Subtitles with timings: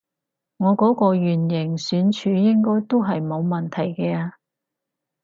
[0.57, 4.37] 我嗰個圓形選取應該都係冇問題嘅啊